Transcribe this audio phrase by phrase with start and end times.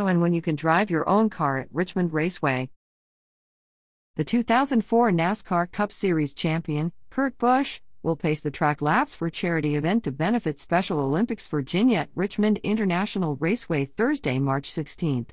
[0.00, 2.70] And when you can drive your own car at Richmond Raceway.
[4.16, 9.76] The 2004 NASCAR Cup Series champion, Kurt Busch, will pace the track laps for charity
[9.76, 15.28] event to benefit Special Olympics Virginia at Richmond International Raceway Thursday, March 16th.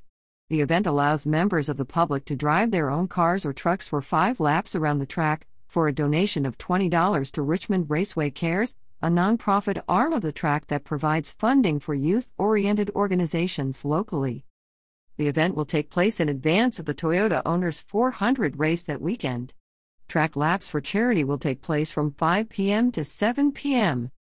[0.50, 4.02] The event allows members of the public to drive their own cars or trucks for
[4.02, 9.08] five laps around the track for a donation of $20 to Richmond Raceway Cares, a
[9.08, 14.44] nonprofit arm of the track that provides funding for youth oriented organizations locally.
[15.20, 19.54] The event will take place in advance of the Toyota Owners 400 race that weekend.
[20.08, 22.90] Track laps for charity will take place from 5 p.m.
[22.94, 24.12] to 7 p.m.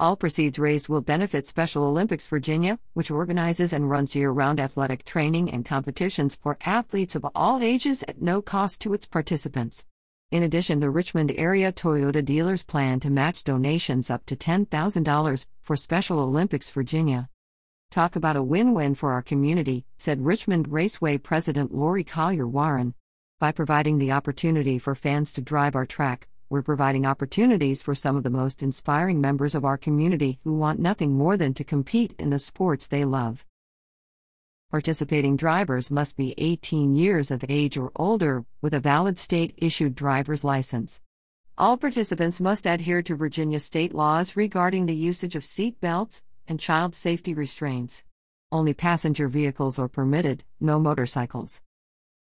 [0.00, 5.04] All proceeds raised will benefit Special Olympics Virginia, which organizes and runs year round athletic
[5.04, 9.86] training and competitions for athletes of all ages at no cost to its participants.
[10.32, 15.76] In addition, the Richmond area Toyota dealers plan to match donations up to $10,000 for
[15.76, 17.28] Special Olympics Virginia.
[17.92, 22.94] Talk about a win win for our community, said Richmond Raceway President Lori Collier Waran.
[23.38, 28.16] By providing the opportunity for fans to drive our track, we're providing opportunities for some
[28.16, 32.14] of the most inspiring members of our community who want nothing more than to compete
[32.18, 33.44] in the sports they love.
[34.70, 39.94] Participating drivers must be 18 years of age or older, with a valid state issued
[39.94, 41.02] driver's license.
[41.58, 46.60] All participants must adhere to Virginia state laws regarding the usage of seat belts and
[46.60, 48.04] child safety restraints.
[48.50, 51.62] Only passenger vehicles are permitted, no motorcycles.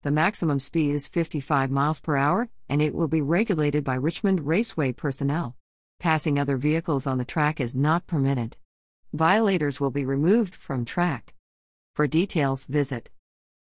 [0.04, 4.48] The maximum speed is 55 miles per hour, and it will be regulated by Richmond
[4.48, 5.56] Raceway personnel.
[6.00, 8.58] Passing other vehicles on the track is not permitted.
[9.14, 11.34] Violators will be removed from track.
[11.96, 13.10] For details, visit